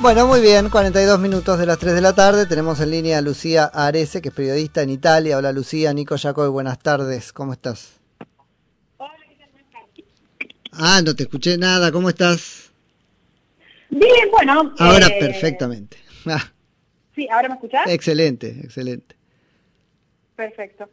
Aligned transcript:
Bueno, 0.00 0.28
muy 0.28 0.40
bien, 0.40 0.70
42 0.70 1.18
minutos 1.18 1.58
de 1.58 1.66
las 1.66 1.76
3 1.78 1.94
de 1.94 2.00
la 2.00 2.14
tarde. 2.14 2.46
Tenemos 2.46 2.80
en 2.80 2.92
línea 2.92 3.18
a 3.18 3.20
Lucía 3.20 3.64
Arese, 3.64 4.22
que 4.22 4.28
es 4.28 4.34
periodista 4.34 4.80
en 4.82 4.90
Italia. 4.90 5.36
Hola 5.36 5.50
Lucía, 5.50 5.92
Nico 5.92 6.16
Jacob, 6.16 6.52
buenas 6.52 6.78
tardes. 6.78 7.32
¿Cómo 7.32 7.52
estás? 7.52 7.98
Ah, 10.70 11.02
no 11.04 11.16
te 11.16 11.24
escuché 11.24 11.58
nada. 11.58 11.90
¿Cómo 11.90 12.08
estás? 12.08 12.70
Bien, 13.90 14.30
bueno. 14.30 14.72
Ahora 14.78 15.08
eh, 15.08 15.16
perfectamente. 15.18 15.96
Ah. 16.26 16.44
Sí, 17.16 17.26
¿ahora 17.32 17.48
me 17.48 17.54
escuchás? 17.54 17.88
Excelente, 17.88 18.60
excelente. 18.62 19.16
Perfecto. 20.36 20.88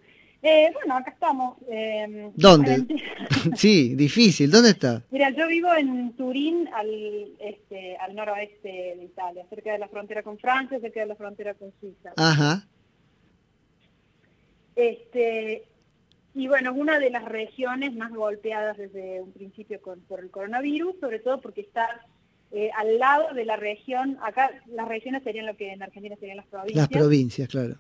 Eh, 0.48 0.70
bueno, 0.74 0.96
acá 0.96 1.10
estamos. 1.10 1.58
Eh, 1.68 2.30
¿Dónde? 2.36 2.86
sí, 3.56 3.96
difícil. 3.96 4.52
¿Dónde 4.52 4.70
está? 4.70 5.02
Mira, 5.10 5.32
yo 5.32 5.48
vivo 5.48 5.74
en 5.74 6.14
Turín, 6.14 6.70
al, 6.72 7.32
este, 7.40 7.98
al 7.98 8.14
noroeste 8.14 8.94
de 8.96 9.06
Italia, 9.06 9.44
cerca 9.50 9.72
de 9.72 9.80
la 9.80 9.88
frontera 9.88 10.22
con 10.22 10.38
Francia, 10.38 10.80
cerca 10.80 11.00
de 11.00 11.08
la 11.08 11.16
frontera 11.16 11.56
con 11.56 11.74
Suiza. 11.80 12.14
Ajá. 12.16 12.68
Este, 14.76 15.64
y 16.36 16.48
bueno, 16.48 16.74
es 16.74 16.78
una 16.78 17.00
de 17.00 17.10
las 17.10 17.26
regiones 17.26 17.96
más 17.96 18.14
golpeadas 18.14 18.78
desde 18.78 19.22
un 19.22 19.32
principio 19.32 19.82
por 19.82 20.20
el 20.20 20.30
coronavirus, 20.30 21.00
sobre 21.00 21.18
todo 21.18 21.42
porque 21.42 21.62
está 21.62 22.06
eh, 22.52 22.70
al 22.78 23.00
lado 23.00 23.34
de 23.34 23.46
la 23.46 23.56
región, 23.56 24.20
acá 24.22 24.52
las 24.68 24.88
regiones 24.88 25.24
serían 25.24 25.48
lo 25.48 25.58
que 25.58 25.74
en 25.74 25.82
Argentina 25.82 26.16
serían 26.18 26.38
las 26.38 26.46
provincias. 26.46 26.78
Las 26.78 27.02
provincias, 27.02 27.50
claro. 27.50 27.78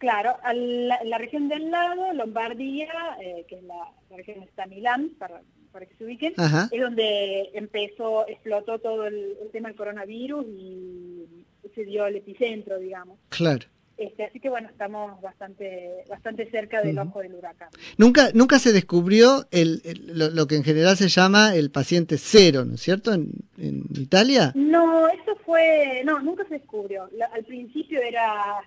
Claro, 0.00 0.38
la, 0.54 0.98
la, 1.04 1.18
región 1.18 1.48
del 1.48 1.70
lado, 1.70 2.14
Lombardía, 2.14 2.88
eh, 3.20 3.44
que 3.46 3.56
es 3.56 3.62
la, 3.64 3.92
región 4.16 4.38
donde 4.38 4.48
está 4.48 4.64
Milán, 4.64 5.10
para, 5.18 5.42
para 5.72 5.84
que 5.84 5.94
se 5.96 6.04
ubiquen, 6.04 6.32
es 6.72 6.80
donde 6.80 7.50
empezó, 7.52 8.26
explotó 8.26 8.78
todo 8.78 9.06
el, 9.06 9.36
tema 9.52 9.68
del 9.68 9.76
coronavirus 9.76 10.46
y 10.46 11.44
se 11.74 11.84
dio 11.84 12.06
el 12.06 12.16
epicentro, 12.16 12.78
digamos. 12.78 13.18
Claro. 13.28 13.66
Este, 13.98 14.24
así 14.24 14.40
que 14.40 14.48
bueno, 14.48 14.70
estamos 14.70 15.20
bastante 15.20 16.04
bastante 16.08 16.50
cerca 16.50 16.80
del 16.80 16.98
ojo 16.98 17.20
del 17.20 17.34
huracán. 17.34 17.68
Nunca 17.98 18.30
nunca 18.32 18.58
se 18.58 18.72
descubrió 18.72 19.46
el, 19.50 19.82
lo, 20.14 20.46
que 20.46 20.56
en 20.56 20.64
general 20.64 20.96
se 20.96 21.08
llama 21.08 21.54
el 21.54 21.70
paciente 21.70 22.16
cero, 22.16 22.64
¿no 22.64 22.76
es 22.76 22.80
cierto? 22.80 23.12
En, 23.12 23.28
en 23.58 23.84
Italia. 23.94 24.52
No, 24.54 25.06
eso 25.08 25.36
fue, 25.44 26.00
no, 26.06 26.18
nunca 26.20 26.44
se 26.48 26.54
descubrió. 26.54 27.10
al 27.34 27.44
principio 27.44 28.00
era 28.00 28.62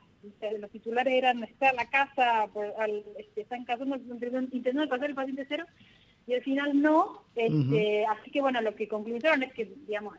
los 0.59 0.71
titulares 0.71 1.13
eran 1.13 1.43
estar 1.43 1.73
la 1.73 1.89
casa, 1.89 2.47
por, 2.53 2.73
al, 2.79 3.03
este, 3.17 3.41
están 3.41 3.65
intentando 4.51 4.89
pasar 4.89 5.09
el 5.09 5.15
paciente 5.15 5.45
cero, 5.47 5.65
y 6.25 6.33
al 6.33 6.41
final 6.41 6.81
no. 6.81 7.23
Este, 7.35 8.05
Así 8.05 8.31
que 8.31 8.41
bueno, 8.41 8.61
lo 8.61 8.75
que 8.75 8.87
concluyeron 8.87 9.43
es 9.43 9.53
que, 9.53 9.65
digamos, 9.87 10.17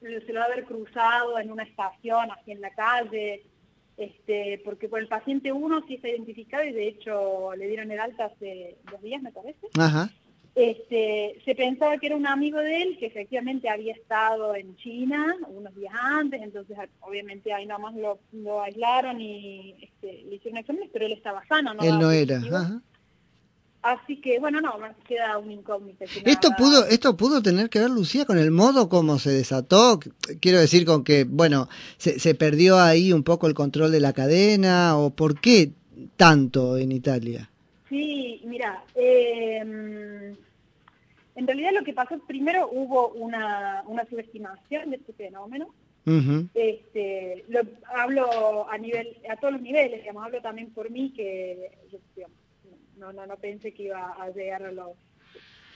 se 0.00 0.32
lo 0.32 0.40
va 0.40 0.46
a 0.46 0.48
haber 0.48 0.64
cruzado 0.64 1.38
en 1.38 1.50
una 1.50 1.64
estación, 1.64 2.30
así 2.30 2.52
en 2.52 2.60
la 2.60 2.70
calle, 2.70 3.42
este, 3.96 4.60
porque 4.64 4.88
por 4.88 5.00
el 5.00 5.08
paciente 5.08 5.52
1 5.52 5.84
sí 5.88 5.94
está 5.94 6.08
identificado 6.08 6.64
y 6.64 6.72
de 6.72 6.88
hecho 6.88 7.54
le 7.56 7.66
dieron 7.66 7.90
el 7.90 7.98
alta 7.98 8.26
hace 8.26 8.76
dos 8.90 9.00
días, 9.02 9.22
me 9.22 9.32
parece. 9.32 9.66
Ajá. 9.78 10.10
Este, 10.56 11.38
se 11.44 11.54
pensaba 11.54 11.98
que 11.98 12.06
era 12.06 12.16
un 12.16 12.26
amigo 12.26 12.58
de 12.58 12.80
él 12.80 12.96
que 12.98 13.04
efectivamente 13.04 13.68
había 13.68 13.92
estado 13.92 14.54
en 14.56 14.74
China 14.76 15.36
unos 15.48 15.74
días 15.76 15.92
antes, 15.94 16.40
entonces 16.40 16.78
obviamente 17.00 17.52
ahí 17.52 17.66
nomás 17.66 17.94
lo, 17.94 18.18
lo 18.32 18.62
aislaron 18.62 19.20
y 19.20 19.74
este, 19.82 20.24
le 20.26 20.36
hicieron 20.36 20.56
exámenes, 20.56 20.88
pero 20.90 21.04
él 21.04 21.12
estaba 21.12 21.44
sano. 21.46 21.74
¿no? 21.74 21.82
Él 21.82 21.98
no 21.98 22.10
era. 22.10 22.40
Así 23.82 24.16
que, 24.16 24.40
bueno, 24.40 24.62
no, 24.62 24.72
queda 25.06 25.36
un 25.36 25.50
incógnito. 25.52 26.06
Esto 26.24 26.48
pudo, 26.56 26.86
esto 26.86 27.18
pudo 27.18 27.42
tener 27.42 27.68
que 27.68 27.80
ver, 27.80 27.90
Lucía, 27.90 28.24
con 28.24 28.38
el 28.38 28.50
modo 28.50 28.88
como 28.88 29.18
se 29.18 29.32
desató. 29.32 30.00
Quiero 30.40 30.58
decir, 30.58 30.86
con 30.86 31.04
que, 31.04 31.24
bueno, 31.24 31.68
se, 31.98 32.18
se 32.18 32.34
perdió 32.34 32.80
ahí 32.80 33.12
un 33.12 33.24
poco 33.24 33.46
el 33.46 33.52
control 33.52 33.92
de 33.92 34.00
la 34.00 34.14
cadena, 34.14 34.96
o 34.96 35.10
por 35.10 35.38
qué 35.38 35.72
tanto 36.16 36.78
en 36.78 36.92
Italia. 36.92 37.50
Sí, 37.90 38.40
mira, 38.44 38.82
eh, 38.94 40.34
en 41.36 41.46
realidad 41.46 41.72
lo 41.72 41.84
que 41.84 41.92
pasó, 41.92 42.18
primero 42.26 42.68
hubo 42.72 43.08
una, 43.10 43.84
una 43.86 44.04
subestimación 44.06 44.90
de 44.90 44.96
este 44.96 45.12
fenómeno. 45.12 45.72
este, 46.54 47.44
lo, 47.48 47.60
hablo 47.96 48.70
a 48.70 48.78
nivel 48.78 49.18
a 49.28 49.36
todos 49.36 49.54
los 49.54 49.62
niveles, 49.62 50.00
digamos, 50.00 50.24
hablo 50.24 50.40
también 50.40 50.72
por 50.72 50.88
mí 50.88 51.12
que 51.12 51.72
yo, 51.90 51.98
no, 52.96 53.12
no, 53.12 53.26
no 53.26 53.36
pensé 53.36 53.74
que 53.74 53.84
iba 53.84 54.12
a 54.12 54.30
llegar 54.30 54.62
a 54.62 54.72
los, 54.72 54.92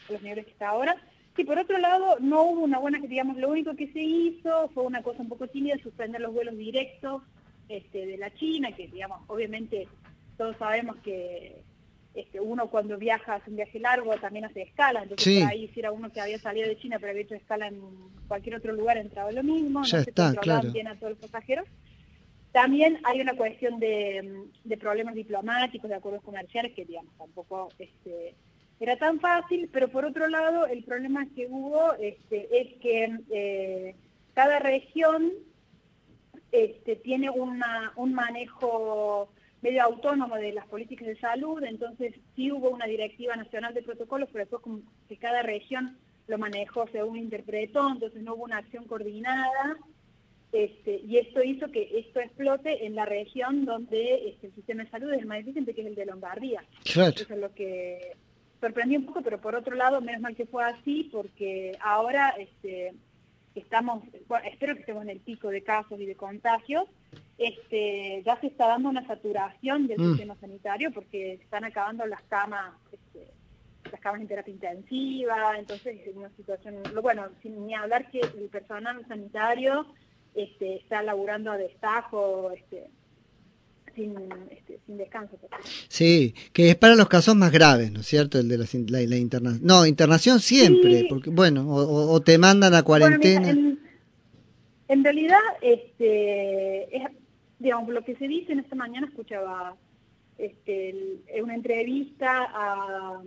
los 0.09 0.22
niveles 0.22 0.47
que 0.47 0.53
está 0.53 0.71
ahora. 0.71 0.97
Sí, 1.37 1.44
por 1.44 1.59
otro 1.59 1.78
lado, 1.78 2.19
no 2.21 2.42
hubo 2.44 2.60
una 2.60 2.78
buena, 2.78 2.98
digamos, 3.00 3.37
lo 3.37 3.50
único 3.50 3.75
que 3.75 3.92
se 3.92 4.00
hizo 4.00 4.69
fue 4.69 4.84
una 4.84 5.03
cosa 5.03 5.22
un 5.22 5.28
poco 5.28 5.48
tímida, 5.48 5.77
suspender 5.78 6.21
los 6.21 6.32
vuelos 6.32 6.56
directos 6.56 7.22
este, 7.69 8.06
de 8.06 8.16
la 8.16 8.32
China, 8.34 8.72
que 8.72 8.88
digamos, 8.88 9.21
obviamente 9.27 9.88
todos 10.37 10.56
sabemos 10.56 10.97
que 10.98 11.62
este, 12.15 12.41
uno 12.41 12.69
cuando 12.69 12.98
viaja, 12.98 13.37
hace 13.37 13.50
un 13.50 13.56
viaje 13.56 13.78
largo, 13.78 14.15
también 14.16 14.44
hace 14.44 14.62
escala, 14.62 15.03
entonces 15.03 15.44
ahí 15.44 15.69
si 15.69 15.81
era 15.81 15.93
uno 15.93 16.10
que 16.10 16.21
había 16.21 16.38
salido 16.38 16.69
de 16.69 16.76
China 16.76 16.98
pero 16.98 17.10
había 17.10 17.22
hecho 17.22 17.34
escala 17.34 17.69
en 17.69 17.81
cualquier 18.26 18.56
otro 18.56 18.72
lugar, 18.72 18.98
entraba 18.98 19.31
lo 19.31 19.43
mismo, 19.43 19.84
ya 19.84 19.98
no 19.98 20.03
está, 20.03 20.34
claro. 20.34 20.71
bien 20.72 20.88
a 20.88 20.97
todos 20.97 21.12
los 21.12 21.31
pasajeros. 21.31 21.66
También 22.53 22.98
hay 23.04 23.21
una 23.21 23.37
cuestión 23.37 23.78
de, 23.78 24.48
problemas 24.81 25.15
diplomáticos, 25.15 25.88
de 25.88 25.94
acuerdos 25.94 26.22
comerciales, 26.22 26.72
que 26.75 26.84
digamos 26.84 27.16
tampoco 27.16 27.69
este, 27.78 28.34
era 28.81 28.97
tan 28.97 29.21
fácil, 29.21 29.69
pero 29.72 29.88
por 29.88 30.04
otro 30.04 30.27
lado 30.27 30.66
el 30.66 30.82
problema 30.82 31.27
que 31.37 31.47
hubo 31.48 31.92
este, 31.94 32.48
es 32.50 32.81
que 32.81 33.21
eh, 33.31 33.94
cada 34.34 34.59
región 34.59 35.32
este, 36.50 36.97
tiene 36.97 37.31
una, 37.31 37.92
un 37.94 38.15
manejo 38.15 39.31
medio 39.62 39.82
autónomo 39.82 40.37
de 40.37 40.53
las 40.53 40.66
políticas 40.66 41.06
de 41.06 41.19
salud, 41.19 41.62
entonces 41.65 42.15
sí 42.34 42.50
hubo 42.50 42.71
una 42.71 42.87
directiva 42.87 43.37
nacional 43.37 43.75
de 43.75 43.82
protocolos, 43.82 44.28
pero 44.32 44.44
después 44.44 44.62
como 44.62 44.81
que 45.09 45.16
cada 45.16 45.43
región 45.43 45.98
lo 46.26 46.38
manejó 46.38 46.87
según 46.88 47.19
interpretó, 47.19 47.88
entonces 47.91 48.22
no 48.22 48.34
hubo 48.34 48.44
una 48.44 48.59
acción 48.59 48.84
coordinada, 48.84 49.78
este, 50.53 51.00
y 51.06 51.19
esto 51.19 51.43
hizo 51.44 51.71
que 51.71 51.91
esto 51.98 52.21
explote 52.21 52.84
en 52.84 52.97
la 52.97 53.04
región 53.04 53.65
donde 53.65 54.31
este, 54.31 54.48
el 54.48 54.54
sistema 54.54 54.84
de 54.84 54.91
salud 54.91 55.12
es 55.12 55.21
el 55.21 55.26
más 55.26 55.41
eficiente, 55.41 55.75
que 55.75 55.82
es 55.82 55.87
el 55.87 55.94
de 55.94 56.06
Lombardía. 56.06 56.65
Eso 56.84 57.34
es 57.34 57.41
lo 57.41 57.54
que 57.54 58.16
sorprendió 58.60 58.98
un 58.98 59.06
poco, 59.06 59.22
pero 59.22 59.41
por 59.41 59.54
otro 59.54 59.77
lado, 59.77 60.00
menos 60.00 60.21
mal 60.21 60.34
que 60.34 60.47
fue 60.47 60.65
así, 60.65 61.09
porque 61.12 61.77
ahora 61.81 62.31
este, 62.31 62.94
estamos, 63.54 64.03
bueno, 64.27 64.47
espero 64.48 64.75
que 64.75 64.81
estemos 64.81 65.03
en 65.04 65.10
el 65.10 65.21
pico 65.21 65.48
de 65.48 65.62
casos 65.62 66.00
y 66.00 66.06
de 66.06 66.16
contagios, 66.16 66.84
este, 67.41 68.23
ya 68.23 68.39
se 68.39 68.49
está 68.49 68.67
dando 68.67 68.91
una 68.91 69.06
saturación 69.06 69.87
del 69.87 69.99
mm. 69.99 70.09
sistema 70.11 70.37
sanitario 70.39 70.93
porque 70.93 71.33
están 71.33 71.65
acabando 71.65 72.05
las 72.05 72.21
camas, 72.25 72.75
este, 72.93 73.33
las 73.91 73.99
camas 74.03 74.21
en 74.21 74.28
terapia 74.28 74.53
intensiva, 74.53 75.55
entonces 75.59 75.99
es 76.06 76.15
una 76.15 76.28
situación, 76.37 76.75
bueno, 77.01 77.28
sin 77.43 77.67
ni 77.67 77.75
hablar 77.75 78.11
que 78.11 78.21
el 78.21 78.51
personal 78.51 79.03
sanitario 79.09 79.87
este, 80.34 80.77
está 80.77 81.03
laburando 81.03 81.51
a 81.51 81.56
destajo, 81.56 82.51
este, 82.51 82.89
sin, 83.95 84.15
este, 84.51 84.78
sin 84.84 84.99
descanso. 84.99 85.39
Sí, 85.89 86.34
que 86.53 86.69
es 86.69 86.77
para 86.77 86.95
los 86.95 87.09
casos 87.09 87.37
más 87.37 87.53
graves, 87.53 87.91
¿no 87.91 88.01
es 88.01 88.07
cierto? 88.07 88.39
El 88.39 88.49
de 88.49 88.59
la, 88.59 88.67
la, 88.91 89.17
internación. 89.17 89.67
No, 89.67 89.87
internación 89.87 90.41
siempre, 90.41 91.07
porque 91.09 91.31
bueno, 91.31 91.65
o, 91.67 92.21
te 92.21 92.37
mandan 92.37 92.75
a 92.75 92.83
cuarentena. 92.83 93.49
en, 93.49 95.05
realidad, 95.05 95.39
este, 95.62 96.95
es, 96.95 97.05
digamos, 97.60 97.91
lo 97.91 98.03
que 98.03 98.16
se 98.16 98.26
dice 98.26 98.53
en 98.53 98.59
esta 98.59 98.75
mañana, 98.75 99.06
escuchaba 99.06 99.76
este, 100.38 101.21
una 101.43 101.54
entrevista 101.54 102.48
a, 102.53 103.21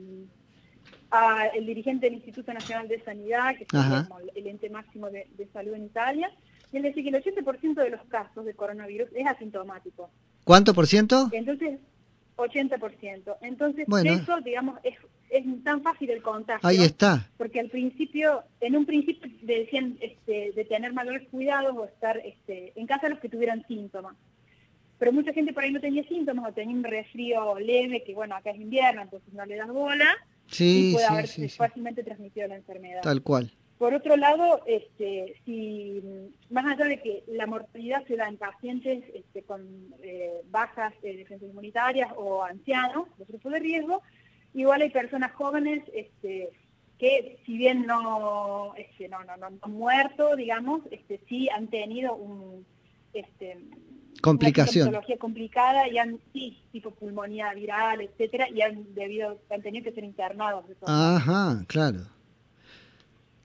el 1.54 1.68
dirigente 1.68 2.08
del 2.08 2.16
Instituto 2.16 2.52
Nacional 2.52 2.88
de 2.88 3.00
Sanidad, 3.04 3.56
que 3.56 3.66
es 3.66 4.36
el 4.36 4.48
ente 4.48 4.68
máximo 4.72 5.12
de, 5.12 5.48
salud 5.54 5.76
en 5.76 5.86
Italia, 5.86 6.32
y 6.72 6.78
él 6.78 6.84
dice 6.84 7.04
que 7.04 7.10
el 7.10 7.24
80% 7.24 7.76
de 7.76 7.92
los 7.92 8.02
casos 8.06 8.44
de 8.44 8.56
coronavirus 8.56 9.10
es 9.14 9.28
asintomático. 9.28 10.10
¿Cuánto 10.44 10.74
por 10.74 10.88
ciento? 10.88 11.30
Entonces, 11.32 11.80
80%. 12.38 13.38
Entonces, 13.42 13.88
eso, 14.06 14.42
digamos, 14.42 14.80
es, 14.84 14.96
es 15.30 15.46
tan 15.64 15.82
fácil 15.82 16.10
el 16.10 16.22
contagio. 16.22 16.68
Ahí 16.68 16.82
está. 16.82 17.30
Porque 17.38 17.60
al 17.60 17.70
principio, 17.70 18.44
en 18.60 18.76
un 18.76 18.86
principio 18.86 19.32
decían 19.42 19.98
este, 20.02 20.52
de 20.54 20.66
tener 20.66 20.94
mayores 20.94 21.28
cuidados 21.30 21.76
o 21.78 21.86
estar 21.86 22.18
este, 22.18 22.74
en 22.76 22.88
casa 22.88 23.10
los 23.10 23.20
que 23.20 23.30
tuvieran 23.30 23.66
síntomas. 23.68 24.16
Pero 25.00 25.12
mucha 25.12 25.34
gente 25.34 25.54
por 25.54 25.64
ahí 25.64 25.72
no 25.72 25.82
tenía 25.82 26.04
síntomas 26.08 26.50
o 26.50 26.54
tenía 26.54 26.76
un 26.76 26.84
resfrío 26.84 27.60
leve, 27.60 28.04
que 28.04 28.14
bueno, 28.14 28.36
acá 28.36 28.52
es 28.52 28.60
invierno, 28.60 29.02
entonces 29.02 29.34
no 29.34 29.46
le 29.46 29.56
das 29.56 29.68
bola. 29.68 30.08
Sí, 30.48 30.90
y 30.90 30.94
puede 30.94 31.08
sí, 31.08 31.14
haber 31.14 31.28
sí, 31.28 31.50
fácilmente 31.50 32.04
transmitido 32.04 32.48
la 32.48 32.56
enfermedad. 32.56 33.02
Tal 33.02 33.22
cual. 33.22 33.52
Por 33.78 33.94
otro 33.94 34.16
lado, 34.16 34.62
este, 34.66 35.36
si 35.46 36.02
más 36.50 36.66
allá 36.66 36.86
de 36.86 37.02
que 37.02 37.24
la 37.28 37.48
mortalidad 37.48 38.06
se 38.08 38.16
da 38.16 38.28
en 38.28 38.38
pacientes 38.38 39.04
este, 39.14 39.44
con 39.44 39.62
eh, 40.02 40.42
bajas 40.50 40.94
de 41.02 41.18
defensas 41.18 41.50
inmunitarias 41.50 42.12
o 42.16 42.44
ancianos, 42.44 43.08
los 43.18 43.28
grupos 43.28 43.52
de 43.52 43.60
riesgo, 43.60 44.02
igual 44.54 44.82
hay 44.82 44.90
personas 44.90 45.34
jóvenes 45.34 45.84
este, 45.94 46.50
que 46.98 47.40
si 47.46 47.58
bien 47.58 47.86
no, 47.86 48.74
este, 48.78 49.10
no, 49.10 49.24
no, 49.24 49.36
no, 49.38 49.48
han 49.48 49.72
muerto, 49.72 50.36
digamos, 50.36 50.82
este, 50.92 51.20
sí 51.28 51.50
han 51.50 51.68
tenido 51.68 52.16
un, 52.16 52.66
este, 53.14 53.58
complicación. 54.22 54.90
Una 54.90 55.02
complicada 55.20 55.90
y 55.90 55.98
han, 55.98 56.20
sí, 56.32 56.64
tipo 56.72 56.92
pulmonía 56.92 57.54
viral, 57.54 58.02
etcétera, 58.02 58.48
y 58.50 58.62
han 58.62 58.94
debido, 58.94 59.40
han 59.50 59.62
tenido 59.62 59.84
que 59.84 59.92
ser 59.92 60.04
internados. 60.04 60.64
Ajá, 60.86 61.64
claro. 61.68 62.00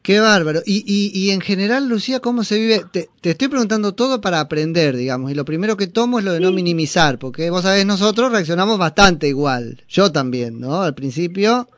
Qué 0.08 0.20
bárbaro. 0.20 0.60
Y, 0.64 0.84
y, 0.87 1.10
y, 1.12 1.32
en 1.32 1.43
general, 1.43 1.87
Lucía, 1.87 2.20
¿cómo 2.20 2.43
se 2.43 2.58
vive? 2.58 2.81
Te, 2.90 3.10
estoy 3.22 3.49
preguntando 3.49 3.94
todo 3.94 4.22
para 4.22 4.40
aprender, 4.40 4.96
digamos, 4.96 5.31
y 5.31 5.34
lo 5.34 5.44
primero 5.44 5.76
que 5.76 5.87
tomo 5.87 6.19
es 6.19 6.25
lo 6.25 6.32
de 6.32 6.40
no 6.40 6.50
minimizar, 6.50 7.19
porque 7.19 7.50
vos 7.50 7.64
sabés, 7.64 7.84
nosotros 7.84 8.32
reaccionamos 8.32 8.78
bastante 8.78 9.28
igual. 9.28 9.84
Yo 9.87 10.10
también, 10.10 10.60
¿no? 10.60 10.81
Al 10.81 10.94
principio, 10.94 11.69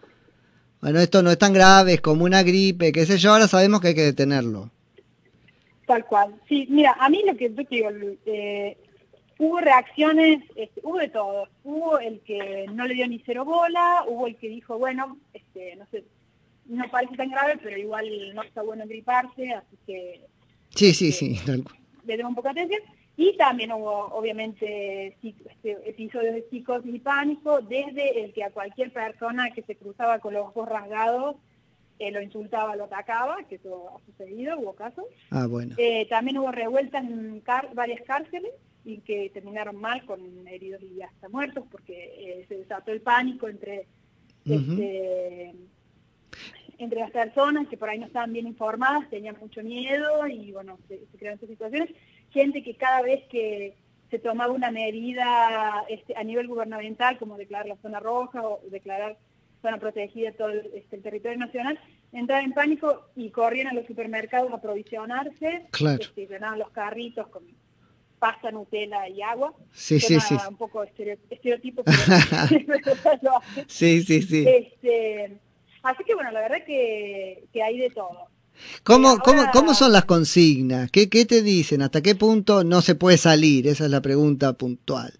bueno, 0.81 1.01
esto 1.01 1.25
no 1.25 1.33
es 1.33 1.39
tan 1.39 1.53
grave, 1.53 1.95
es 1.95 2.01
como 2.01 2.23
una 2.23 2.45
gripe, 2.45 2.93
qué 2.93 3.05
sé 3.05 3.19
yo, 3.19 3.33
ahora 3.33 3.49
sabemos 3.49 3.81
que 3.81 3.89
hay 3.89 3.95
que 3.97 4.03
detenerlo. 4.03 4.71
Tal 5.89 6.05
cual. 6.05 6.33
Sí, 6.49 6.69
mira, 6.71 6.97
a 7.01 7.09
mí 7.09 7.25
lo 7.27 7.37
que 7.37 7.49
yo 7.49 7.57
te 7.57 7.67
digo, 7.69 7.89
eh, 8.27 8.77
hubo 9.39 9.59
reacciones, 9.59 10.45
este, 10.55 10.81
hubo 10.85 10.99
de 10.99 11.09
todo. 11.09 11.49
Hubo 11.65 11.99
el 11.99 12.21
que 12.21 12.67
no 12.75 12.87
le 12.87 12.95
dio 12.95 13.09
ni 13.09 13.21
cero 13.27 13.45
bola, 13.45 14.05
hubo 14.07 14.29
el 14.29 14.37
que 14.37 14.49
dijo, 14.49 14.79
bueno, 14.79 15.19
este, 15.35 15.75
no 15.75 15.85
sé, 15.91 16.05
no 16.67 16.91
parece 16.91 17.17
tan 17.17 17.31
grave, 17.31 17.59
pero 17.63 17.77
igual 17.77 18.07
no 18.35 18.43
está 18.43 18.63
bueno 18.63 18.87
griparse, 18.87 19.53
así 19.53 19.77
que... 19.87 20.27
Sí, 20.75 20.95
sí, 20.95 21.13
sí. 21.13 21.39
Le 22.05 22.17
demos 22.17 22.31
un 22.31 22.37
poco 22.37 22.49
de 22.49 22.61
atención. 22.61 22.83
Y 23.17 23.37
también 23.37 23.73
hubo, 23.73 24.07
obviamente, 24.15 25.17
este, 25.23 25.91
episodios 25.91 26.35
de 26.35 26.47
psicosis 26.49 26.95
y 26.95 27.01
pánico, 27.01 27.61
desde 27.61 28.25
el 28.25 28.33
que 28.33 28.45
a 28.45 28.51
cualquier 28.51 28.93
persona 28.93 29.51
que 29.51 29.63
se 29.63 29.77
cruzaba 29.77 30.21
con 30.21 30.33
los 30.33 30.47
ojos 30.47 30.69
rasgados 30.69 31.37
eh, 32.01 32.11
lo 32.11 32.23
insultaba, 32.23 32.77
lo 32.77 32.85
atacaba, 32.85 33.37
que 33.47 33.57
eso 33.57 33.91
ha 33.95 34.07
sucedido, 34.07 34.59
hubo 34.59 34.73
casos. 34.73 35.05
Ah, 35.31 35.47
bueno. 35.47 35.75
Eh, 35.77 36.07
también 36.09 36.39
hubo 36.39 36.51
revueltas 36.51 37.05
en 37.05 37.43
varias 37.75 38.01
cárceles 38.07 38.53
y 38.87 39.01
que 39.01 39.29
terminaron 39.35 39.77
mal 39.77 40.03
con 40.07 40.49
heridos 40.49 40.83
y 40.83 41.03
hasta 41.03 41.29
muertos 41.29 41.67
porque 41.71 41.93
eh, 42.17 42.47
se 42.49 42.57
desató 42.57 42.93
el 42.93 43.03
pánico 43.03 43.49
entre 43.49 43.87
este, 44.47 45.55
entre 46.81 47.01
las 47.01 47.11
personas 47.11 47.69
que 47.69 47.77
por 47.77 47.89
ahí 47.89 47.99
no 47.99 48.07
estaban 48.07 48.33
bien 48.33 48.47
informadas, 48.47 49.09
tenían 49.11 49.37
mucho 49.41 49.63
miedo 49.63 50.27
y 50.27 50.53
bueno, 50.53 50.79
se, 50.89 51.01
crearon 51.19 51.37
estas 51.37 51.51
situaciones. 51.51 51.91
Gente 52.31 52.63
que 52.63 52.75
cada 52.75 53.03
vez 53.03 53.25
que 53.31 53.77
se 54.11 54.19
tomaba 54.19 54.53
una 54.53 54.71
medida 54.71 55.85
este, 55.89 56.17
a 56.17 56.25
nivel 56.25 56.49
gubernamental, 56.49 57.19
como 57.19 57.37
declarar 57.37 57.67
la 57.67 57.77
zona 57.77 58.01
roja 58.01 58.43
o 58.43 58.61
declarar 58.71 59.19
zona 59.63 59.79
protegida 59.79 60.33
todo 60.33 60.49
el, 60.49 60.71
este, 60.75 60.99
territorio 60.99 61.39
nacional, 61.39 61.79
entraban 62.13 62.47
en 62.47 62.53
pánico 62.53 63.11
y 63.15 63.31
corrían 63.31 63.69
a 63.69 63.75
los 63.75 63.87
supermercados 63.87 64.51
a 64.51 64.57
aprovisionarse, 64.57 65.67
claro. 65.71 66.03
este, 66.03 66.27
llenaban 66.27 66.59
los 66.59 66.71
carritos 66.71 67.29
con 67.29 67.45
pasta, 68.19 68.51
Nutella 68.51 69.09
y 69.09 69.23
agua. 69.23 69.53
Sí, 69.73 70.01
sí, 70.01 70.21
sí. 70.21 70.37
Un 70.49 70.57
poco 70.57 70.83
estereotipo, 70.83 71.83
sí, 73.67 74.03
sí, 74.03 74.23
sí. 74.23 74.47
Este, 74.47 75.39
Así 75.83 76.05
que 76.05 76.15
bueno, 76.15 76.31
la 76.31 76.41
verdad 76.41 76.65
que, 76.67 77.45
que 77.53 77.63
hay 77.63 77.79
de 77.79 77.91
todo. 77.91 78.29
¿Cómo, 78.85 79.19
cómo, 79.19 79.45
¿Cómo 79.53 79.75
son 79.75 79.93
las 79.93 80.05
consignas? 80.05 80.91
¿Qué, 80.91 81.09
¿Qué 81.09 81.25
te 81.25 81.43
dicen? 81.43 81.83
¿Hasta 81.83 82.03
qué 82.03 82.15
punto 82.15 82.65
no 82.65 82.81
se 82.83 82.95
puede 82.95 83.17
salir? 83.17 83.67
Esa 83.67 83.85
es 83.85 83.91
la 83.91 84.01
pregunta 84.01 84.53
puntual. 84.53 85.13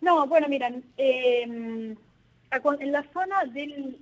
No, 0.00 0.26
bueno, 0.26 0.48
miran, 0.48 0.84
em, 0.96 1.96
en 2.80 2.92
la 2.92 3.04
zona 3.12 3.44
del, 3.52 3.98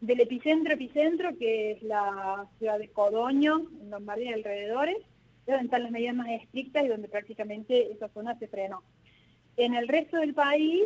del 0.00 0.20
epicentro, 0.20 0.74
epicentro, 0.74 1.36
que 1.36 1.72
es 1.72 1.82
la 1.82 2.46
ciudad 2.58 2.78
de 2.78 2.88
Codoño, 2.88 3.66
en 3.80 3.90
Lombardía 3.90 4.30
y 4.30 4.34
alrededores, 4.34 4.96
es 4.96 5.46
donde 5.46 5.64
están 5.64 5.82
las 5.82 5.92
medidas 5.92 6.14
más 6.14 6.28
estrictas 6.28 6.84
y 6.84 6.88
donde 6.88 7.08
prácticamente 7.08 7.92
esa 7.92 8.08
zona 8.08 8.38
se 8.38 8.48
frenó. 8.48 8.82
En 9.56 9.74
el 9.74 9.88
resto 9.88 10.16
del 10.16 10.34
país, 10.34 10.84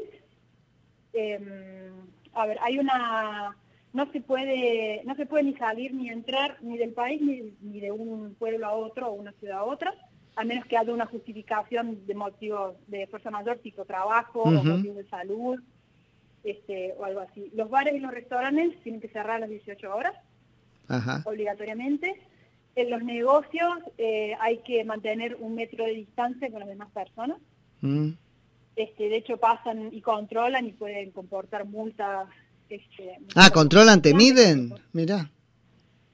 em, 1.13 1.93
a 2.33 2.47
ver, 2.47 2.59
hay 2.61 2.79
una 2.79 3.57
no 3.97 4.13
se 4.13 4.21
puede, 4.21 5.01
no 5.05 5.15
se 5.17 5.25
puede 5.25 5.45
ni 5.45 5.55
salir 5.55 5.95
ni 5.95 6.11
entrar 6.11 6.59
ni 6.61 6.77
del 6.77 6.93
país 6.93 7.19
ni, 7.63 7.81
de 7.81 7.91
un 7.91 8.35
pueblo 8.35 8.67
a 8.67 8.75
otro 8.75 9.09
o 9.09 9.13
una 9.15 9.33
ciudad 9.33 9.61
a 9.61 9.65
otra, 9.65 9.95
a 10.37 10.45
menos 10.45 10.67
que 10.67 10.77
haya 10.77 10.93
una 10.93 11.07
justificación 11.07 12.07
de 12.07 12.15
motivos 12.15 12.77
de 12.89 13.07
fuerza 13.07 13.31
mayor, 13.31 13.57
tipo 13.61 13.87
trabajo 13.87 14.43
o 14.43 14.51
motivos 14.51 14.99
de 14.99 15.09
salud, 15.09 15.59
este, 16.45 16.93
o 16.99 17.07
algo 17.07 17.21
así. 17.21 17.51
Los 17.55 17.71
bares 17.71 17.95
y 17.95 18.01
los 18.01 18.13
restaurantes 18.13 18.79
tienen 18.83 19.01
que 19.01 19.09
cerrar 19.09 19.37
a 19.37 19.41
las 19.41 19.49
18 19.49 19.97
horas, 19.97 20.15
obligatoriamente. 21.25 22.21
En 22.75 22.91
los 22.91 23.03
negocios 23.03 23.79
eh, 23.97 24.37
hay 24.41 24.59
que 24.59 24.85
mantener 24.85 25.37
un 25.41 25.55
metro 25.55 25.87
de 25.87 25.93
distancia 25.93 26.51
con 26.51 26.61
las 26.61 26.69
demás 26.69 26.91
personas. 26.91 27.39
Mm. 27.81 28.11
Este, 28.77 29.09
de 29.09 29.17
hecho 29.17 29.39
pasan 29.39 29.89
y 29.91 30.03
controlan 30.03 30.67
y 30.67 30.73
pueden 30.73 31.13
comportar 31.13 31.65
multas 31.65 32.29
este, 32.69 33.19
ah, 33.35 33.51
controlan, 33.51 34.03
te 34.03 34.15
miden, 34.15 34.75
mira. 34.93 35.31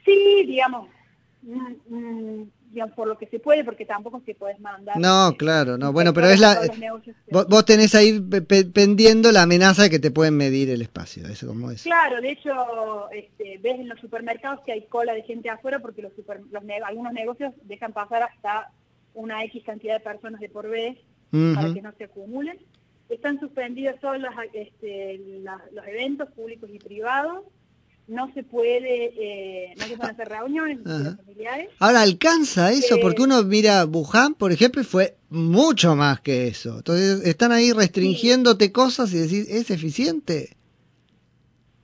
Sí, 0.05 0.45
digamos, 0.47 0.89
mm, 1.43 1.95
mm, 1.95 2.51
digamos, 2.71 2.95
por 2.95 3.07
lo 3.07 3.19
que 3.19 3.27
se 3.27 3.39
puede, 3.39 3.65
porque 3.65 3.85
tampoco 3.85 4.23
se 4.25 4.35
puedes 4.35 4.59
mandar. 4.61 4.99
No, 4.99 5.29
este, 5.29 5.39
claro, 5.39 5.79
no, 5.79 5.93
bueno, 5.93 6.13
pero 6.13 6.29
es 6.29 6.41
la... 6.41 6.59
Vos, 7.31 7.65
tenés 7.65 7.95
ahí 7.95 8.21
pendiendo 8.21 9.31
la 9.31 9.43
amenaza 9.43 9.85
de 9.85 9.91
que 9.91 9.99
te 9.99 10.11
pueden 10.11 10.37
medir 10.37 10.71
el 10.71 10.83
espacio, 10.83 11.27
eso 11.27 11.47
como 11.47 11.71
es. 11.71 11.83
Claro, 11.83 12.21
de 12.21 12.31
hecho, 12.31 13.11
este, 13.11 13.59
ves 13.59 13.81
en 13.81 13.89
los 13.89 14.01
supermercados 14.01 14.61
que 14.65 14.73
hay 14.73 14.87
cola 14.87 15.15
de 15.15 15.23
gente 15.23 15.51
afuera 15.51 15.79
porque 15.79 16.03
los, 16.03 16.13
super, 16.15 16.41
los 16.51 16.63
algunos 16.85 17.13
negocios 17.13 17.53
dejan 17.65 17.93
pasar 17.93 18.23
hasta 18.23 18.71
una 19.15 19.45
X 19.45 19.63
cantidad 19.65 19.95
de 19.95 20.01
personas 20.01 20.41
de 20.41 20.49
por 20.49 20.69
vez 20.69 20.99
para 21.31 21.73
que 21.73 21.83
no 21.83 21.93
se 21.97 22.05
acumulen. 22.05 22.59
Están 23.13 23.39
suspendidos 23.39 24.01
todos 24.01 24.19
los, 24.19 24.33
este, 24.55 25.21
los 25.73 25.87
eventos 25.87 26.31
públicos 26.31 26.71
y 26.73 26.79
privados. 26.79 27.45
No 28.09 28.33
se 28.33 28.43
puede, 28.43 29.13
eh, 29.17 29.75
no 29.77 29.85
se 29.85 29.97
pueden 29.97 30.15
hacer 30.15 30.29
reuniones 30.29 30.79
familiares. 31.17 31.69
Ahora, 31.79 32.01
¿alcanza 32.01 32.73
eso? 32.73 32.97
Porque 33.01 33.23
uno 33.23 33.43
mira 33.45 33.85
Wuhan, 33.85 34.35
por 34.35 34.51
ejemplo, 34.51 34.81
y 34.81 34.85
fue 34.85 35.17
mucho 35.29 35.95
más 35.95 36.21
que 36.21 36.49
eso. 36.49 36.79
Entonces, 36.79 37.27
están 37.27 37.53
ahí 37.53 37.73
restringiéndote 37.73 38.73
cosas 38.73 39.13
y 39.13 39.19
decir, 39.19 39.47
¿es 39.49 39.71
eficiente? 39.71 40.57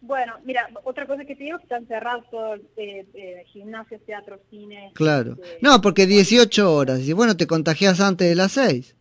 Bueno, 0.00 0.32
mira, 0.44 0.66
otra 0.84 1.06
cosa 1.06 1.26
que 1.26 1.36
te 1.36 1.44
digo 1.44 1.58
que 1.58 1.64
están 1.64 1.86
cerrados 1.86 2.24
todos 2.30 2.60
eh, 2.78 3.06
eh, 3.12 3.44
gimnasios, 3.52 4.00
teatros, 4.06 4.40
cines. 4.48 4.94
Claro. 4.94 5.32
Este, 5.32 5.58
no, 5.60 5.82
porque 5.82 6.06
18 6.06 6.74
horas. 6.74 7.00
Y 7.00 7.12
bueno, 7.12 7.36
te 7.36 7.46
contagias 7.46 8.00
antes 8.00 8.26
de 8.26 8.34
las 8.34 8.52
6. 8.52 8.96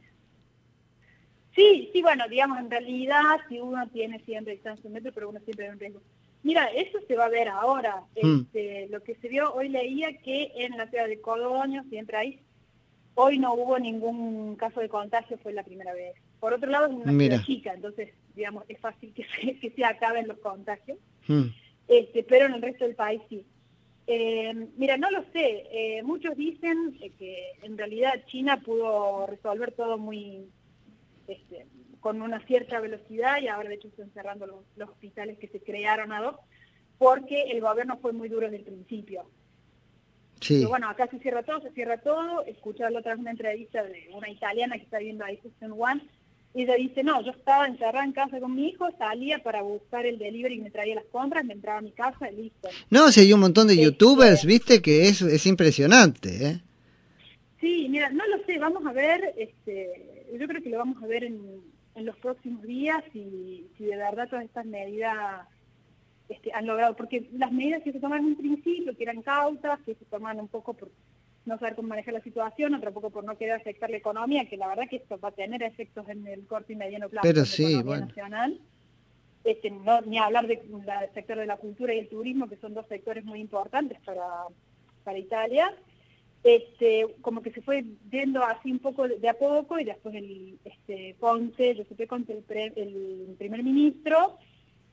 Sí, 1.58 1.90
sí, 1.92 2.04
bueno, 2.04 2.28
digamos, 2.30 2.60
en 2.60 2.70
realidad, 2.70 3.40
si 3.50 3.60
uno 3.60 3.88
tiene 3.88 4.20
siempre 4.20 4.54
distancia 4.54 4.88
un 4.88 4.94
metro, 4.94 5.12
pero 5.12 5.30
uno 5.30 5.40
siempre 5.40 5.66
hay 5.66 5.72
un 5.72 5.80
riesgo. 5.80 6.02
Mira, 6.44 6.68
eso 6.68 7.00
se 7.08 7.16
va 7.16 7.26
a 7.26 7.30
ver 7.30 7.50
ahora. 7.50 8.04
Mm. 8.22 8.42
Este, 8.42 8.88
lo 8.92 9.02
que 9.02 9.16
se 9.16 9.28
vio, 9.28 9.52
hoy 9.56 9.70
leía 9.70 10.16
que 10.20 10.52
en 10.56 10.78
la 10.78 10.88
ciudad 10.88 11.08
de 11.08 11.20
Codoño, 11.20 11.84
siempre 11.90 12.16
hay, 12.16 12.40
hoy 13.16 13.40
no 13.40 13.56
hubo 13.56 13.80
ningún 13.80 14.56
caso 14.56 14.82
de 14.82 14.88
contagio, 14.88 15.40
fue 15.40 15.52
la 15.52 15.64
primera 15.64 15.96
vez. 15.96 16.14
Por 16.40 16.54
otro 16.54 16.70
lado, 16.70 16.86
es 16.86 16.94
una 16.94 17.12
ciudad 17.12 17.44
chica, 17.44 17.74
entonces, 17.74 18.14
digamos, 18.36 18.64
es 18.68 18.80
fácil 18.80 19.12
que 19.16 19.26
se, 19.42 19.58
que 19.60 19.72
se 19.72 19.84
acaben 19.84 20.28
los 20.28 20.38
contagios. 20.38 21.00
Mm. 21.26 21.46
Este, 21.88 22.22
pero 22.22 22.46
en 22.46 22.54
el 22.54 22.62
resto 22.62 22.86
del 22.86 22.94
país 22.94 23.20
sí. 23.30 23.44
Eh, 24.06 24.54
mira, 24.78 24.96
no 24.98 25.10
lo 25.10 25.24
sé. 25.34 25.66
Eh, 25.72 26.04
muchos 26.04 26.38
dicen 26.38 27.00
que 27.18 27.54
en 27.64 27.80
realidad 27.80 28.24
China 28.28 28.62
pudo 28.62 29.26
resolver 29.26 29.72
todo 29.72 29.98
muy 29.98 30.46
este, 31.28 31.68
con 32.00 32.22
una 32.22 32.40
cierta 32.46 32.80
velocidad 32.80 33.42
y 33.42 33.48
ahora 33.48 33.70
de 33.70 33.76
hecho 33.76 33.88
están 33.90 34.12
cerrando 34.14 34.46
los, 34.46 34.90
hospitales 34.90 35.38
que 35.40 35.48
se 35.48 35.60
crearon 35.60 36.12
a 36.12 36.22
dos, 36.22 36.36
porque 36.98 37.44
el 37.52 37.62
gobierno 37.62 37.98
fue 38.02 38.14
muy 38.14 38.30
duro 38.30 38.50
desde 38.50 38.58
el 38.58 38.64
principio. 38.64 39.30
Sí. 40.40 40.66
bueno, 40.66 40.88
acá 40.88 41.08
se 41.08 41.18
cierra 41.20 41.42
todo, 41.42 41.62
se 41.62 41.72
cierra 41.72 41.98
todo. 41.98 42.46
Escuché 42.46 42.88
la 42.90 43.00
otra 43.00 43.14
vez 43.14 43.22
una 43.22 43.32
entrevista 43.32 43.84
de 43.84 44.08
una 44.14 44.30
italiana 44.30 44.78
que 44.78 44.84
está 44.84 45.00
viendo 45.00 45.26
ahí 45.26 45.40
en 45.62 45.72
One, 45.72 46.04
y 46.54 46.64
ella 46.64 46.76
dice, 46.76 47.04
no, 47.04 47.22
yo 47.24 47.32
estaba 47.32 47.68
encerrada 47.68 48.04
en 48.04 48.14
casa 48.14 48.40
con 48.40 48.56
mi 48.56 48.70
hijo, 48.70 48.88
salía 48.98 49.38
para 49.40 49.62
buscar 49.62 50.06
el 50.06 50.18
delivery 50.18 50.56
y 50.56 50.62
me 50.62 50.72
traía 50.72 50.96
las 50.96 51.06
compras, 51.12 51.46
me 51.46 51.54
entraba 51.54 51.80
a 51.80 51.82
mi 51.84 51.92
casa 51.92 52.32
y 52.32 52.36
listo. 52.36 52.70
No, 52.90 53.12
si 53.12 53.22
hay 53.22 53.34
un 53.34 53.42
montón 53.42 53.68
de 53.68 53.78
youtubers, 53.78 54.44
viste, 54.46 54.82
que 54.82 55.08
es, 55.08 55.22
es 55.22 55.46
impresionante, 55.46 56.48
¿eh? 56.48 56.62
Sí, 57.60 57.88
mira, 57.90 58.10
no 58.10 58.26
lo 58.28 58.44
sé, 58.46 58.60
vamos 58.60 58.86
a 58.86 58.94
ver, 58.94 59.34
este, 59.38 60.28
yo 60.38 60.48
creo 60.48 60.62
que 60.62 60.70
lo 60.70 60.78
vamos 60.78 61.02
a 61.04 61.08
ver 61.08 61.24
en, 61.24 61.76
los 61.96 62.16
próximos 62.18 62.62
días 62.62 63.04
si, 63.12 63.68
si 63.76 63.86
de 63.86 63.98
verdad 63.98 64.30
todas 64.30 64.46
estas 64.46 64.68
medidas 64.68 65.48
este, 66.30 66.54
han 66.54 66.68
logrado, 66.68 66.96
porque 66.96 67.28
las 67.34 67.52
medidas 67.52 67.82
que 67.82 67.92
se 67.92 68.00
toman 68.00 68.20
en 68.20 68.26
un 68.26 68.36
principio, 68.36 68.96
que 68.96 69.04
eran 69.04 69.24
cautas, 69.24 69.80
que 69.82 69.96
se 69.96 70.06
toman 70.06 70.40
un 70.40 70.48
poco 70.48 70.76
por 70.76 70.92
no 71.46 71.58
saber 71.58 71.76
cómo 71.76 71.88
manejar 71.88 72.14
la 72.14 72.22
situación, 72.22 72.76
otro 72.76 72.94
poco 72.94 73.10
por 73.10 73.24
no 73.24 73.38
querer 73.38 73.56
afectar 73.56 73.90
la 73.90 73.98
economía, 73.98 74.46
que 74.46 74.58
la 74.58 74.68
verdad 74.68 74.88
que 74.90 74.98
esto 74.98 75.20
va 75.20 75.30
a 75.30 75.32
tener 75.32 75.64
efectos 75.64 76.08
en 76.10 76.28
el 76.28 76.46
corto 76.46 76.74
y 76.74 76.76
mediano 76.76 77.10
plazo 77.10 77.28
Pero 77.28 77.46
sí, 77.46 77.82
nacional. 77.84 78.60
este, 79.44 79.72
no, 79.72 80.02
ni 80.02 80.20
hablar 80.20 80.46
del 80.46 80.60
sector 81.14 81.38
de 81.38 81.46
la 81.46 81.58
cultura 81.58 81.94
y 81.94 82.00
el 82.00 82.10
turismo, 82.10 82.48
que 82.48 82.58
son 82.58 82.74
dos 82.74 82.86
sectores 82.88 83.24
muy 83.24 83.40
importantes 83.40 83.98
para, 84.02 84.28
para 85.06 85.18
Italia. 85.18 85.74
Este, 86.44 87.08
como 87.22 87.42
que 87.42 87.52
se 87.52 87.62
fue 87.62 87.84
viendo 88.06 88.44
así 88.44 88.72
un 88.72 88.80
poco 88.80 89.08
de, 89.08 89.28
a 89.28 89.34
poco 89.34 89.80
y 89.80 89.84
después 89.84 90.16
el 90.16 90.60
este, 90.64 91.16
Conte, 91.20 91.76
Giuseppe 91.76 92.08
Conte, 92.08 92.42
el, 92.50 92.74
el 92.76 93.36
primer 93.38 93.64
ministro, 93.64 94.38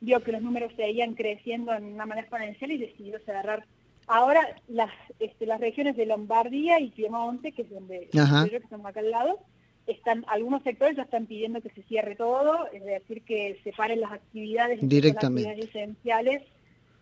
vio 0.00 0.20
que 0.22 0.32
los 0.32 0.42
números 0.42 0.72
seguían 0.76 1.14
creciendo 1.14 1.72
en 1.72 1.84
una 1.84 2.06
manera 2.06 2.26
exponencial 2.26 2.72
y 2.72 2.78
decidió 2.78 3.18
cerrar. 3.20 3.66
Ahora 4.06 4.56
las, 4.68 4.90
este, 5.18 5.46
las 5.46 5.60
regiones 5.60 5.96
de 5.96 6.06
Lombardía 6.06 6.80
y 6.80 6.90
Piemonte, 6.90 7.52
que 7.52 7.62
es 7.62 7.70
donde 7.70 8.08
yo, 8.12 8.24
que 8.50 8.56
estamos 8.56 8.86
acá 8.86 9.00
al 9.00 9.10
lado, 9.10 9.38
están, 9.86 10.24
algunos 10.28 10.62
sectores 10.62 10.96
ya 10.96 11.02
están 11.02 11.26
pidiendo 11.26 11.60
que 11.60 11.70
se 11.70 11.82
cierre 11.84 12.16
todo, 12.16 12.70
es 12.72 12.84
decir, 12.84 13.22
que 13.22 13.58
separen 13.64 14.00
las 14.00 14.12
actividades, 14.12 14.80
Directamente. 14.82 15.48
Las 15.48 15.58
actividades 15.58 15.74
esenciales, 15.74 16.42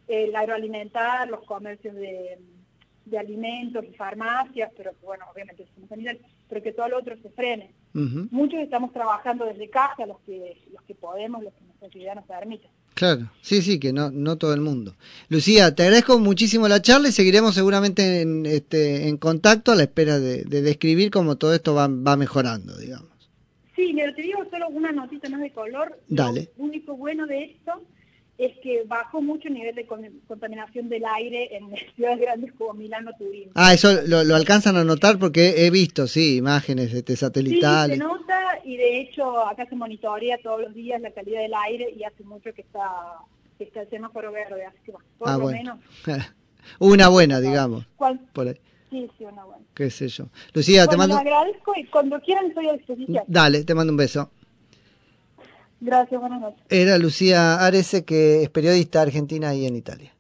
el 0.09 0.35
agroalimentar, 0.35 1.29
los 1.29 1.45
comercios 1.45 1.95
de, 1.95 2.39
de 3.05 3.19
alimentos 3.19 3.85
y 3.85 3.95
farmacias, 3.95 4.71
pero 4.77 4.93
bueno, 5.03 5.25
obviamente 5.33 5.67
pero 6.49 6.63
que 6.63 6.73
todo 6.73 6.89
lo 6.89 6.99
otro 6.99 7.17
se 7.23 7.31
frene. 7.31 7.71
Muchos 7.95 8.61
estamos 8.61 8.93
trabajando 8.93 9.45
desde 9.45 9.69
casa, 9.69 10.07
los 10.07 10.19
que, 10.21 10.59
los 10.73 10.83
que 10.83 10.95
podemos, 10.95 11.43
los 11.43 11.53
que 11.55 11.65
nuestra 11.65 11.87
actividad 11.87 12.15
nos 12.15 12.25
permite. 12.25 12.69
Claro, 12.95 13.31
sí, 13.41 13.63
sí, 13.63 13.81
que 13.81 13.93
no, 13.93 14.11
no 14.11 14.37
todo 14.37 14.53
el 14.55 14.61
mundo. 14.61 14.95
Lucía, 15.29 15.75
te 15.75 15.83
agradezco 15.83 16.19
muchísimo 16.19 16.69
la 16.69 16.83
charla 16.83 17.09
y 17.09 17.13
seguiremos 17.13 17.55
seguramente 17.55 18.21
en, 18.21 18.45
este, 18.47 19.09
en 19.09 19.17
contacto 19.17 19.73
a 19.73 19.77
la 19.77 19.83
espera 19.83 20.19
de, 20.19 20.45
describir 20.45 21.11
cómo 21.11 21.37
todo 21.37 21.55
esto 21.55 21.75
va, 21.75 21.89
va 21.89 22.17
mejorando, 22.17 22.77
digamos. 22.77 23.09
Sí, 23.75 23.93
pero 23.97 24.15
te 24.15 24.23
digo 24.23 24.45
solo 24.51 24.69
una 24.69 24.93
notita 24.93 25.29
más 25.31 25.41
de 25.41 25.53
color. 25.53 25.99
Dale. 26.09 26.51
Lo 26.57 26.65
único 26.65 26.97
bueno 26.97 27.27
de 27.27 27.45
esto 27.45 27.83
es 28.45 28.59
que 28.59 28.85
bajó 28.87 29.21
mucho 29.21 29.49
el 29.49 29.55
nivel 29.55 29.75
de 29.75 29.87
contaminación 29.87 30.89
del 30.89 31.05
aire 31.05 31.57
en 31.57 31.73
ciudades 31.97 32.21
grandes 32.21 32.53
como 32.53 32.75
Milano, 32.75 33.11
Turín. 33.19 33.51
Ah, 33.55 33.73
eso 33.73 34.03
lo, 34.07 34.35
alcanzan 34.35 34.77
a 34.77 34.85
notar 34.85 35.19
porque 35.19 35.67
he 35.67 35.71
visto, 35.71 36.07
sí, 36.07 36.37
imágenes 36.37 36.93
este, 36.93 37.17
satelitales. 37.17 37.97
Sí, 37.97 38.03
se 38.03 38.09
nota 38.09 38.41
y 38.65 38.77
de 38.77 39.01
hecho 39.01 39.47
acá 39.47 39.67
se 39.67 39.77
monitorea 39.77 40.39
todos 40.43 40.61
los 40.61 40.75
días 40.75 41.01
la 41.01 41.11
calidad 41.11 41.41
del 41.41 41.55
aire 41.55 41.93
y 41.97 42.05
hace 42.05 42.25
mucho 42.25 42.53
que 42.53 42.63
está, 42.63 42.89
que 43.59 43.65
está 43.65 43.83
el 43.83 43.91
semáforo 43.91 44.33
verde, 44.33 44.65
así 44.65 44.79
que 44.85 44.93
por 45.19 45.29
ah, 45.29 45.39
lo 45.39 45.47
menos... 45.47 45.79
una 46.79 47.09
buena, 47.09 47.41
digamos. 47.41 47.87
Por 48.33 48.49
ahí. 48.49 48.57
Sí, 48.91 49.09
sí, 49.17 49.25
una 49.25 49.45
buena. 49.45 49.65
Qué 49.75 49.91
sé 49.91 50.09
yo. 50.09 50.27
Lucía, 50.53 50.87
te 50.87 50.99
mando... 50.99 51.15
Te 51.15 51.23
agradezco 51.23 51.73
y 51.77 51.87
cuando 51.87 52.21
quieran 52.21 52.47
estoy 52.47 52.69
a 52.69 52.75
disposición. 52.75 53.25
Dale, 53.27 53.65
te 53.65 53.75
mando 53.75 53.91
un 53.93 53.97
beso. 53.97 54.31
Gracias, 55.85 56.21
buenas 56.21 56.41
noches. 56.41 56.63
Era 56.69 56.97
Lucía 56.97 57.57
Arese, 57.57 58.05
que 58.05 58.45
es 58.45 58.51
periodista 58.51 59.03
argentina 59.03 59.49
ahí 59.49 59.67
en 59.67 59.75
Italia. 59.75 60.15